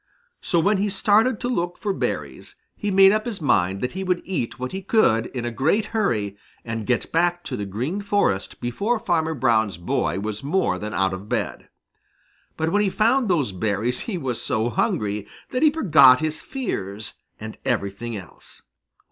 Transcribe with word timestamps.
So 0.41 0.59
when 0.59 0.77
he 0.77 0.89
started 0.89 1.39
to 1.41 1.47
look 1.47 1.77
for 1.77 1.93
berries, 1.93 2.55
he 2.75 2.89
made 2.89 3.11
up 3.11 3.27
his 3.27 3.39
mind 3.39 3.81
that 3.81 3.91
he 3.91 4.03
would 4.03 4.23
eat 4.25 4.57
what 4.57 4.71
he 4.71 4.81
could 4.81 5.27
in 5.27 5.45
a 5.45 5.51
great 5.51 5.85
hurry 5.93 6.35
and 6.65 6.87
get 6.87 7.11
back 7.11 7.43
to 7.43 7.55
the 7.55 7.67
Green 7.67 8.01
Forest 8.01 8.59
before 8.59 8.97
Farmer 8.99 9.35
Brown's 9.35 9.77
boy 9.77 10.19
was 10.19 10.41
more 10.41 10.79
than 10.79 10.95
out 10.95 11.13
of 11.13 11.29
bed. 11.29 11.69
But 12.57 12.71
when 12.71 12.81
he 12.81 12.89
found 12.89 13.27
those 13.29 13.51
berries 13.51 13.99
he 14.09 14.17
was 14.17 14.41
so 14.41 14.71
hungry 14.71 15.27
that 15.51 15.61
he 15.61 15.69
forgot 15.69 16.19
his 16.19 16.41
fears 16.41 17.13
and 17.39 17.59
everything 17.63 18.17
else. 18.17 18.63